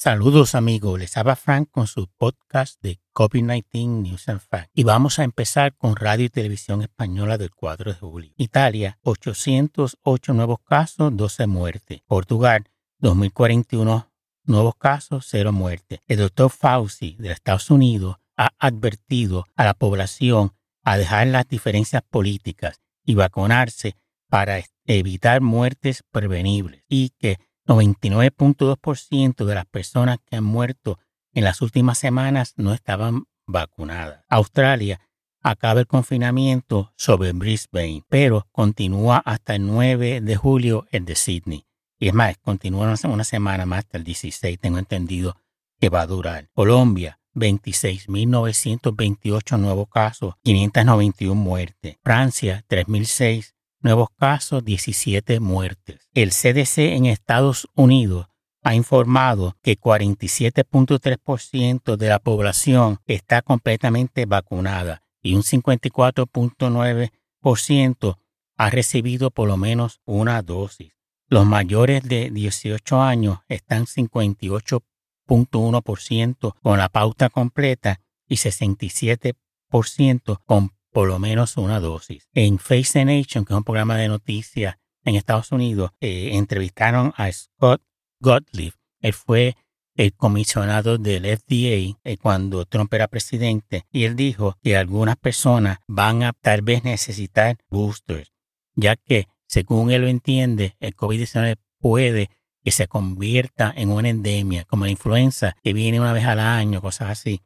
[0.00, 4.70] Saludos amigos, les habla Frank con su podcast de COVID-19 News and Facts.
[4.72, 8.32] Y vamos a empezar con Radio y Televisión Española del 4 de julio.
[8.36, 12.00] Italia, 808 nuevos casos, 12 muertes.
[12.06, 14.08] Portugal, 2041
[14.44, 15.98] nuevos casos, 0 muertes.
[16.06, 20.52] El doctor Fauci de Estados Unidos ha advertido a la población
[20.84, 23.96] a dejar las diferencias políticas y vacunarse
[24.28, 30.98] para evitar muertes prevenibles y que 99.2% de las personas que han muerto
[31.32, 34.24] en las últimas semanas no estaban vacunadas.
[34.28, 35.00] Australia
[35.42, 41.66] acaba el confinamiento sobre Brisbane, pero continúa hasta el 9 de julio el de Sydney.
[42.00, 45.36] Y es más, continúa una semana más hasta el 16, tengo entendido
[45.78, 46.48] que va a durar.
[46.54, 51.96] Colombia, 26.928 nuevos casos, 591 muertes.
[52.02, 56.08] Francia, 3.006 nuevos casos, 17 muertes.
[56.14, 58.28] El CDC en Estados Unidos
[58.62, 68.18] ha informado que 47.3% de la población está completamente vacunada y un 54.9%
[68.56, 70.90] ha recibido por lo menos una dosis.
[71.28, 81.08] Los mayores de 18 años están 58.1% con la pauta completa y 67% con por
[81.08, 82.28] lo menos una dosis.
[82.34, 87.12] En Face the Nation, que es un programa de noticias en Estados Unidos, eh, entrevistaron
[87.16, 87.82] a Scott
[88.20, 88.74] Gottlieb.
[89.00, 89.56] Él fue
[89.94, 95.78] el comisionado del FDA eh, cuando Trump era presidente y él dijo que algunas personas
[95.88, 98.32] van a tal vez necesitar boosters,
[98.74, 102.30] ya que según él lo entiende, el COVID-19 puede
[102.62, 106.80] que se convierta en una endemia, como la influenza, que viene una vez al año,
[106.80, 107.40] cosas así,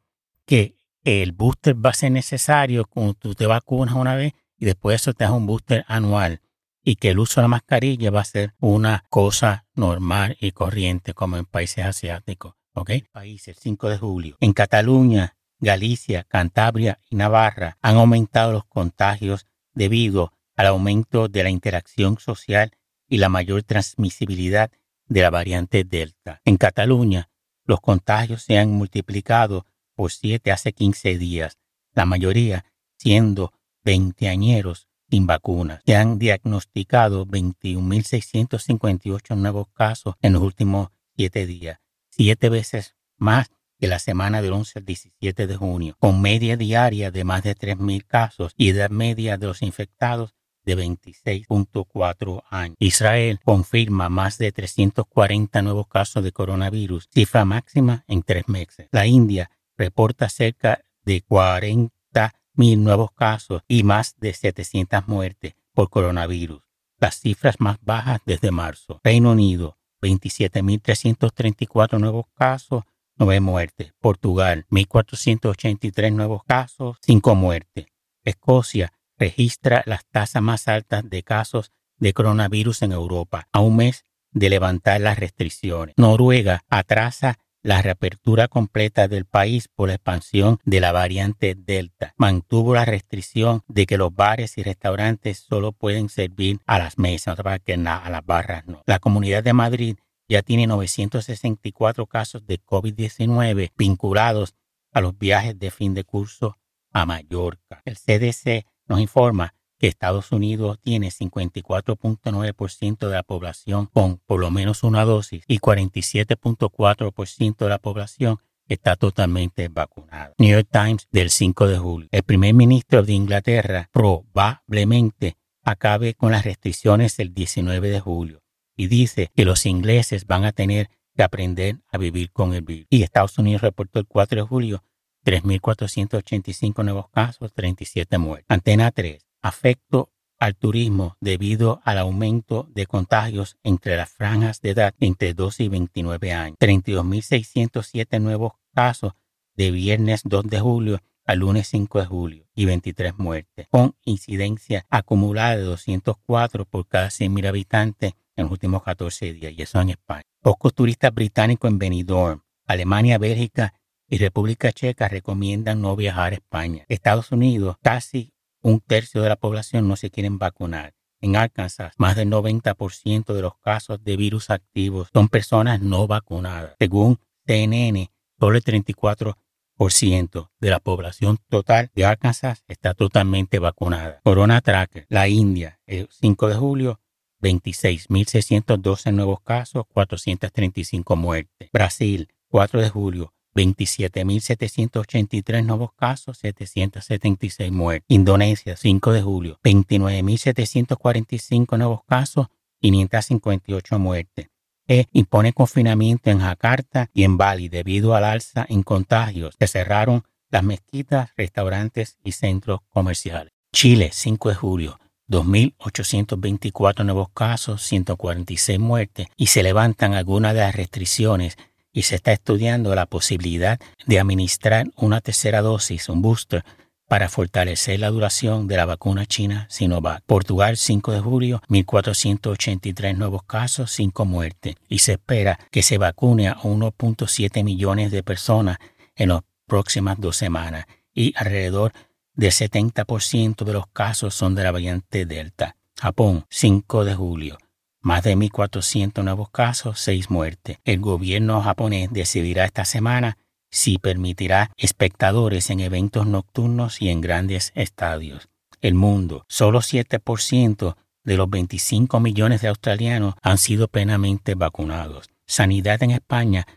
[0.45, 5.01] que el booster va a ser necesario cuando tú te vacunas una vez y después
[5.01, 6.41] eso te das un booster anual
[6.83, 11.13] y que el uso de la mascarilla va a ser una cosa normal y corriente
[11.13, 12.55] como en países asiáticos.
[12.73, 12.91] ¿Ok?
[13.11, 14.37] País, el 5 de julio.
[14.39, 21.49] En Cataluña, Galicia, Cantabria y Navarra han aumentado los contagios debido al aumento de la
[21.49, 22.71] interacción social
[23.07, 24.71] y la mayor transmisibilidad
[25.07, 26.41] de la variante Delta.
[26.45, 27.29] En Cataluña,
[27.65, 31.57] los contagios se han multiplicado por siete hace 15 días,
[31.93, 32.65] la mayoría
[32.97, 35.81] siendo veinteañeros sin vacunas.
[35.85, 43.49] Se han diagnosticado 21.658 nuevos casos en los últimos siete días, siete veces más
[43.79, 47.55] que la semana del 11 al 17 de junio, con media diaria de más de
[47.55, 50.33] 3.000 casos y edad media de los infectados
[50.65, 52.75] de 26.4 años.
[52.79, 58.87] Israel confirma más de 340 nuevos casos de coronavirus, cifra máxima en tres meses.
[58.91, 65.89] La India reporta cerca de 40 mil nuevos casos y más de 700 muertes por
[65.89, 66.61] coronavirus,
[66.99, 68.99] las cifras más bajas desde marzo.
[69.03, 72.83] Reino Unido, 27.334 nuevos casos,
[73.17, 73.93] 9 muertes.
[73.99, 77.87] Portugal, 1.483 nuevos casos, 5 muertes.
[78.23, 84.05] Escocia registra las tasas más altas de casos de coronavirus en Europa a un mes
[84.31, 85.95] de levantar las restricciones.
[85.97, 92.13] Noruega atrasa la reapertura completa del país por la expansión de la variante Delta.
[92.17, 97.39] Mantuvo la restricción de que los bares y restaurantes solo pueden servir a las mesas,
[97.63, 98.83] que a las barras no.
[98.85, 99.95] La Comunidad de Madrid
[100.27, 104.55] ya tiene 964 casos de COVID-19 vinculados
[104.91, 106.57] a los viajes de fin de curso
[106.91, 107.81] a Mallorca.
[107.85, 109.55] El CDC nos informa
[109.87, 117.57] Estados Unidos tiene 54.9% de la población con por lo menos una dosis y 47.4%
[117.57, 120.33] de la población está totalmente vacunada.
[120.37, 122.07] New York Times del 5 de julio.
[122.11, 128.41] El primer ministro de Inglaterra probablemente acabe con las restricciones el 19 de julio
[128.75, 132.87] y dice que los ingleses van a tener que aprender a vivir con el virus.
[132.89, 134.83] Y Estados Unidos reportó el 4 de julio
[135.25, 138.45] 3.485 nuevos casos, 37 muertes.
[138.49, 140.09] Antena 3 afecto
[140.39, 145.67] al turismo debido al aumento de contagios entre las franjas de edad entre 12 y
[145.69, 146.57] 29 años.
[146.59, 149.13] 32.607 nuevos casos
[149.55, 154.85] de viernes 2 de julio al lunes 5 de julio y 23 muertes, con incidencia
[154.89, 159.91] acumulada de 204 por cada 100.000 habitantes en los últimos 14 días, y eso en
[159.91, 160.23] España.
[160.41, 163.73] Pocos turistas británicos en Benidorm, Alemania, Bélgica
[164.09, 166.83] y República Checa recomiendan no viajar a España.
[166.89, 168.32] Estados Unidos casi
[168.63, 170.95] un tercio de la población no se quieren vacunar.
[171.21, 176.75] En Arkansas, más del 90% de los casos de virus activos son personas no vacunadas.
[176.79, 184.19] Según CNN, solo el 34% de la población total de Arkansas está totalmente vacunada.
[184.23, 186.99] Corona Tracker, la India, el 5 de julio,
[187.41, 191.69] 26.612 nuevos casos, 435 muertes.
[191.71, 198.05] Brasil, 4 de julio, 27.783 nuevos casos, 776 muertes.
[198.07, 202.47] Indonesia, 5 de julio, 29.745 nuevos casos,
[202.81, 204.47] 558 muertes.
[204.87, 209.55] E impone confinamiento en Jakarta y en Bali debido al alza en contagios.
[209.57, 213.53] Se cerraron las mezquitas, restaurantes y centros comerciales.
[213.71, 214.99] Chile, 5 de julio,
[215.29, 221.57] 2.824 nuevos casos, 146 muertes y se levantan algunas de las restricciones
[221.93, 226.65] y se está estudiando la posibilidad de administrar una tercera dosis, un booster,
[227.07, 230.23] para fortalecer la duración de la vacuna china Sinovac.
[230.25, 236.47] Portugal, 5 de julio, 1.483 nuevos casos, 5 muertes, y se espera que se vacune
[236.47, 238.77] a 1.7 millones de personas
[239.15, 241.93] en las próximas dos semanas, y alrededor
[242.33, 245.75] del 70% de los casos son de la variante Delta.
[245.99, 247.57] Japón, 5 de julio,
[248.03, 250.77] más de 1.400 nuevos casos, 6 muertes.
[250.83, 253.37] El gobierno japonés decidirá esta semana
[253.71, 258.49] si permitirá espectadores en eventos nocturnos y en grandes estadios.
[258.81, 265.29] El mundo, solo 7% de los 25 millones de australianos han sido plenamente vacunados.
[265.47, 266.67] Sanidad en España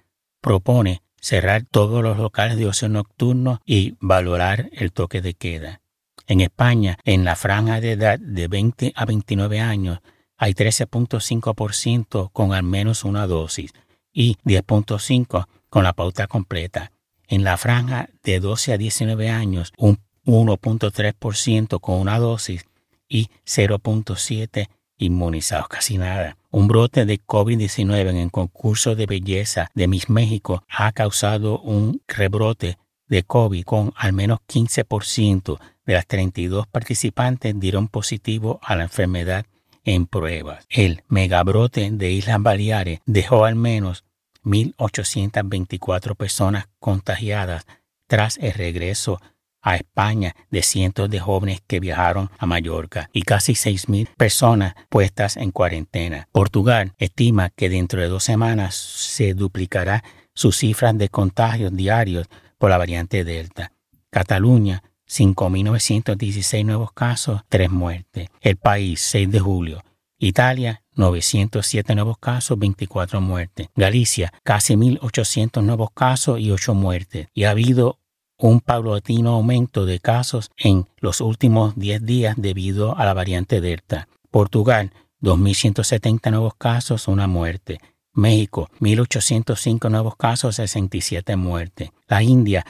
[0.41, 5.81] propone cerrar todos los locales de ocio nocturno y valorar el toque de queda.
[6.29, 10.01] En España, en la franja de edad de 20 a 29 años,
[10.37, 13.73] hay 13.5% con al menos una dosis
[14.13, 16.93] y 10.5% con la pauta completa.
[17.29, 22.65] En la franja de 12 a 19 años, un 1.3% con una dosis
[23.09, 24.69] y 0.7%
[24.99, 26.37] inmunizados, casi nada.
[26.51, 32.01] Un brote de COVID-19 en el concurso de belleza de Miss México ha causado un
[32.09, 32.79] rebrote
[33.09, 39.47] de COVID con al menos 15% de las 32 participantes dieron positivo a la enfermedad
[39.87, 40.67] en pruebas.
[40.69, 44.05] El megabrote de Islas Baleares dejó al menos
[44.45, 47.65] 1.824 personas contagiadas
[48.07, 49.21] tras el regreso
[49.63, 55.37] a España de cientos de jóvenes que viajaron a Mallorca y casi 6.000 personas puestas
[55.37, 56.29] en cuarentena.
[56.31, 60.05] Portugal estima que dentro de dos semanas se duplicará
[60.35, 62.29] sus cifras de contagios diarios
[62.59, 63.73] por la variante Delta.
[64.11, 68.29] Cataluña 5.916 nuevos casos, 3 muertes.
[68.41, 69.83] El país, 6 de julio.
[70.19, 73.69] Italia, 907 nuevos casos, 24 muertes.
[73.75, 77.29] Galicia, casi 1.800 nuevos casos y 8 muertes.
[77.35, 77.99] Y ha habido
[78.39, 84.09] un paulatino aumento de casos en los últimos 10 días debido a la variante Delta.
[84.31, 84.93] Portugal,
[85.23, 87.81] 2.170 nuevos casos, una muerte.
[88.13, 91.91] México, 1.805 nuevos casos, 67 muertes.
[92.09, 92.65] La India,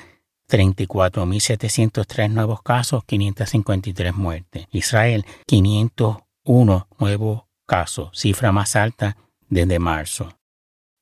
[0.49, 4.67] 34.703 nuevos casos, 553 muertes.
[4.71, 9.17] Israel, 501 nuevos casos, cifra más alta
[9.49, 10.39] desde marzo.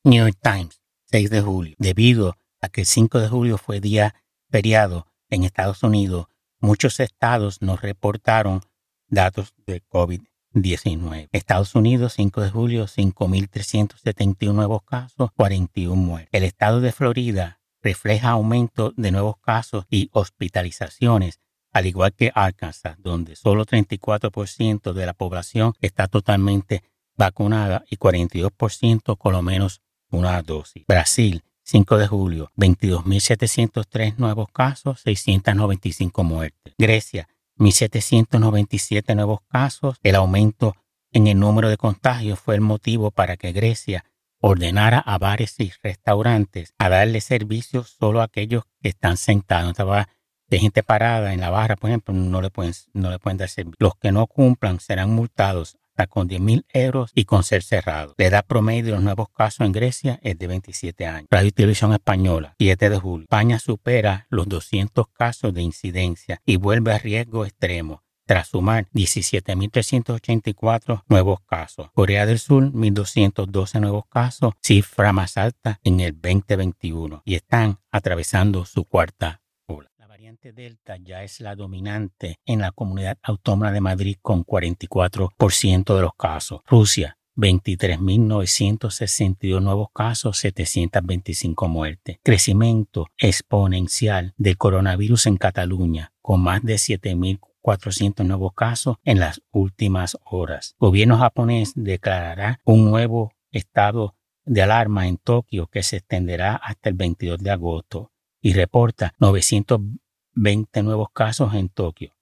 [0.05, 0.81] New York Times,
[1.11, 1.75] 6 de julio.
[1.79, 4.15] Debido a que el 5 de julio fue día
[4.51, 6.27] feriado en Estados Unidos,
[6.61, 8.61] muchos estados nos reportaron
[9.09, 11.29] datos de COVID-19.
[11.33, 16.31] Estados Unidos, 5 de julio, 5.371 nuevos casos, 41 muertes.
[16.33, 21.39] El estado de Florida, refleja aumento de nuevos casos y hospitalizaciones,
[21.71, 26.83] al igual que Arkansas, donde solo 34% de la población está totalmente
[27.17, 30.85] vacunada y 42% con lo menos una dosis.
[30.89, 36.75] Brasil, 5 de julio, 22.703 nuevos casos, 695 muertes.
[36.79, 39.99] Grecia, 1.797 nuevos casos.
[40.03, 40.75] El aumento
[41.13, 44.05] en el número de contagios fue el motivo para que Grecia
[44.47, 49.71] ordenara a bares y restaurantes a darle servicio solo a aquellos que están sentados.
[49.71, 50.09] Estaba
[50.49, 53.49] de gente parada en la barra, por ejemplo, no le pueden, no le pueden dar
[53.49, 53.77] servicio.
[53.79, 58.15] Los que no cumplan serán multados hasta con 10 mil euros y con ser cerrados.
[58.19, 61.29] La edad promedio de los nuevos casos en Grecia es de 27 años.
[61.31, 63.25] Radio y Televisión Española, 7 de julio.
[63.25, 71.05] España supera los 200 casos de incidencia y vuelve a riesgo extremo tras sumar 17.384
[71.09, 71.89] nuevos casos.
[71.93, 78.65] Corea del Sur, 1.212 nuevos casos, cifra más alta en el 2021, y están atravesando
[78.65, 79.91] su cuarta ola.
[79.99, 85.95] La variante Delta ya es la dominante en la comunidad autónoma de Madrid con 44%
[85.95, 86.61] de los casos.
[86.67, 92.19] Rusia, 23.962 nuevos casos, 725 muertes.
[92.23, 99.41] Crecimiento exponencial del coronavirus en Cataluña, con más de 7.000 400 nuevos casos en las
[99.51, 100.77] últimas horas.
[100.79, 106.91] El gobierno japonés declarará un nuevo estado de alarma en Tokio que se extenderá hasta
[106.91, 112.15] el 22 de agosto y reporta 920 nuevos casos en Tokio.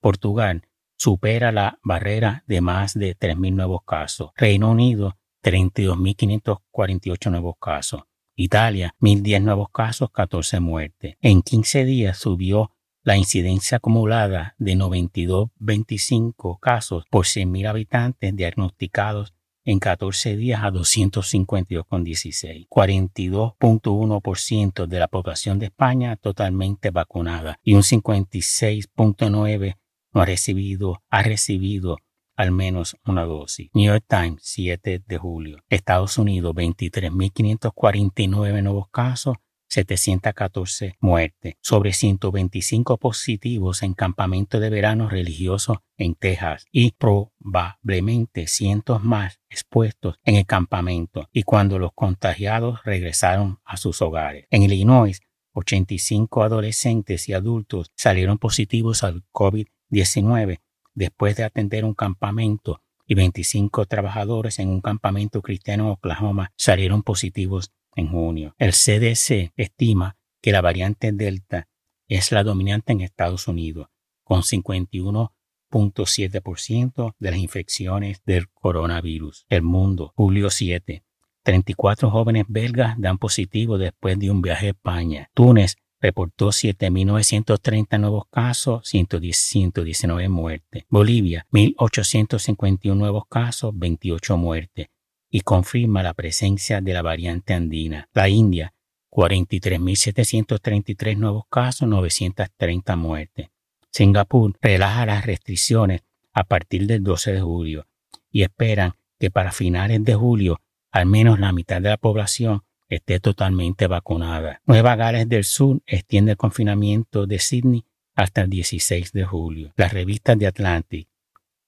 [0.00, 0.62] Portugal
[0.96, 4.30] supera la barrera de más de 3.000 nuevos casos.
[4.36, 8.02] Reino Unido, 32.548 nuevos casos.
[8.36, 11.16] Italia, 1.010 nuevos casos, 14 muertes.
[11.20, 12.70] En 15 días subió
[13.06, 19.32] la incidencia acumulada de 92.25 casos por 100.000 habitantes diagnosticados
[19.64, 22.66] en 14 días a 252,16.
[22.68, 29.76] 42.1% de la población de España totalmente vacunada y un 56.9%
[30.12, 31.98] no ha recibido, ha recibido
[32.34, 33.70] al menos una dosis.
[33.72, 35.58] New York Times, 7 de julio.
[35.68, 39.36] Estados Unidos, 23.549 nuevos casos,
[39.68, 49.02] 714 muertes, sobre 125 positivos en campamentos de verano religiosos en Texas y probablemente cientos
[49.02, 54.46] más expuestos en el campamento y cuando los contagiados regresaron a sus hogares.
[54.50, 55.20] En Illinois,
[55.52, 60.60] 85 adolescentes y adultos salieron positivos al COVID-19
[60.94, 67.02] después de atender un campamento y 25 trabajadores en un campamento cristiano en Oklahoma salieron
[67.02, 68.54] positivos en junio.
[68.58, 71.66] El CDC estima que la variante Delta
[72.06, 73.88] es la dominante en Estados Unidos,
[74.22, 79.46] con 51.7% de las infecciones del coronavirus.
[79.48, 81.02] El mundo, julio 7.
[81.42, 85.30] 34 jóvenes belgas dan positivo después de un viaje a España.
[85.34, 90.84] Túnez reportó 7.930 nuevos casos, 119 muertes.
[90.88, 94.88] Bolivia, 1.851 nuevos casos, 28 muertes
[95.36, 98.08] y confirma la presencia de la variante andina.
[98.14, 98.72] La India,
[99.10, 103.48] 43.733 nuevos casos, 930 muertes.
[103.90, 107.86] Singapur relaja las restricciones a partir del 12 de julio
[108.30, 113.20] y esperan que para finales de julio al menos la mitad de la población esté
[113.20, 114.62] totalmente vacunada.
[114.64, 119.74] Nueva Gales del Sur extiende el confinamiento de Sydney hasta el 16 de julio.
[119.76, 121.08] Las revistas de Atlantic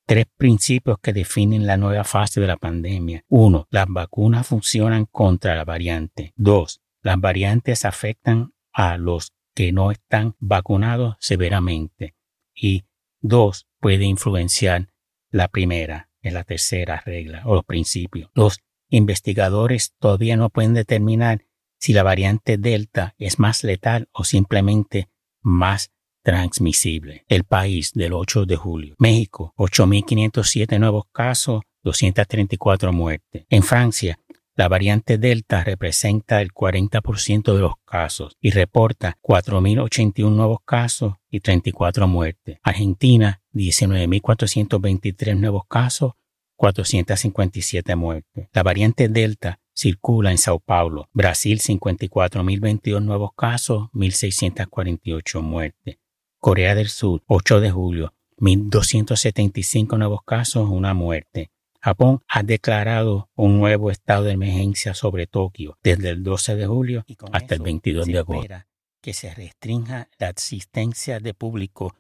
[0.09, 3.27] tres principios que definen la nueva fase de la pandemia.
[3.29, 6.33] Uno, las vacunas funcionan contra la variante.
[6.35, 12.15] Dos, las variantes afectan a los que no están vacunados severamente.
[12.55, 12.87] Y
[13.21, 14.89] dos, puede influenciar
[15.31, 18.31] la primera, es la tercera regla o los principios.
[18.33, 21.45] Los investigadores todavía no pueden determinar
[21.79, 25.11] si la variante Delta es más letal o simplemente
[25.43, 25.93] más
[26.29, 27.25] transmisible.
[27.27, 28.95] El país del 8 de julio.
[28.99, 33.47] México, 8.507 nuevos casos, 234 muertes.
[33.49, 34.19] En Francia,
[34.55, 41.41] la variante Delta representa el 40% de los casos y reporta 4.081 nuevos casos y
[41.41, 42.59] 34 muertes.
[42.63, 46.13] Argentina, 19.423 nuevos casos,
[46.57, 48.49] 457 muertes.
[48.53, 51.09] La variante Delta circula en Sao Paulo.
[51.15, 55.97] Brasil, 54.022 nuevos casos, 1.648 muertes.
[56.39, 61.51] Corea del Sur, 8 de julio, 1.275 nuevos casos, una muerte.
[61.81, 67.05] Japón ha declarado un nuevo estado de emergencia sobre Tokio desde el 12 de julio
[67.33, 68.55] hasta el 22 de agosto.
[69.01, 71.95] Que se restrinja la asistencia de público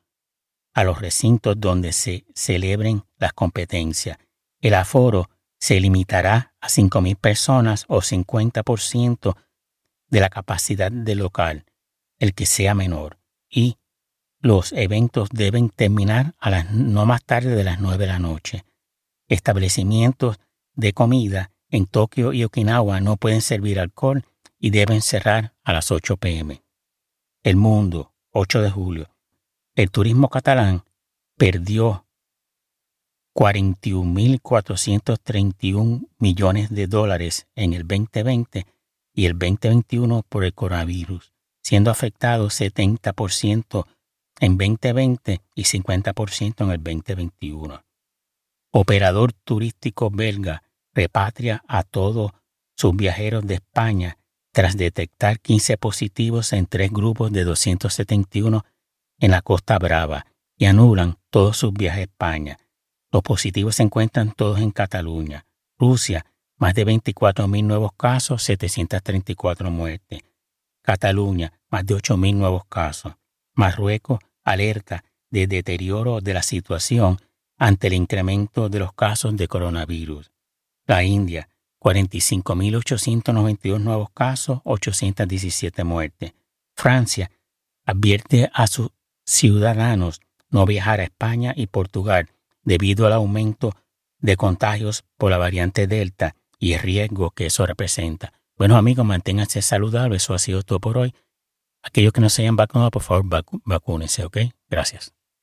[0.75, 4.19] a los recintos donde se celebren las competencias.
[4.61, 9.37] El aforo se limitará a 5.000 personas o 50%
[10.09, 11.65] de la capacidad del local,
[12.19, 13.19] el que sea menor,
[13.49, 13.78] y
[14.41, 18.65] los eventos deben terminar a las no más tarde de las 9 de la noche.
[19.29, 20.39] Establecimientos
[20.75, 24.25] de comida en Tokio y Okinawa no pueden servir alcohol
[24.59, 26.63] y deben cerrar a las 8 pm.
[27.43, 29.11] El mundo, 8 de julio.
[29.75, 30.85] El turismo catalán
[31.37, 32.07] perdió
[33.35, 38.67] 41.431 millones de dólares en el 2020
[39.15, 43.87] y el 2021 por el coronavirus, siendo afectado 70%
[44.41, 47.85] en 2020 y 50% en el 2021.
[48.71, 50.63] Operador turístico belga
[50.95, 52.33] repatria a todos
[52.77, 54.19] sus viajeros de España
[54.53, 58.65] tras detectar 15 positivos en tres grupos de 271
[59.19, 60.27] en la Costa Brava
[60.57, 62.59] y anulan todos sus viajes a España.
[63.11, 65.47] Los positivos se encuentran todos en Cataluña.
[65.79, 66.27] Rusia,
[66.57, 70.23] más de 24.000 nuevos casos, 734 muertes.
[70.83, 73.15] Cataluña, más de 8.000 nuevos casos.
[73.55, 74.19] Marruecos,
[74.51, 77.19] alerta de deterioro de la situación
[77.59, 80.31] ante el incremento de los casos de coronavirus.
[80.87, 81.49] La India,
[81.81, 86.35] 45.892 nuevos casos, 817 muertes.
[86.75, 87.31] Francia
[87.85, 88.91] advierte a sus
[89.25, 92.29] ciudadanos no viajar a España y Portugal
[92.63, 93.75] debido al aumento
[94.19, 98.33] de contagios por la variante Delta y el riesgo que eso representa.
[98.57, 100.23] Bueno amigos, manténganse saludables.
[100.23, 101.15] Eso ha sido todo por hoy.
[101.83, 103.25] Aquellos que no se hayan vacunado, por favor,
[103.65, 104.39] vacúnense, ¿ok?
[104.69, 105.18] Gracias.